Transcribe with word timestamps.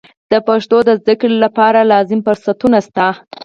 د 0.31 0.33
پښتو 0.47 0.77
د 0.87 0.89
زده 1.01 1.13
کړې 1.21 1.37
لپاره 1.45 1.79
لازم 1.91 2.19
فرصتونه 2.27 2.77
نشته. 2.81 3.05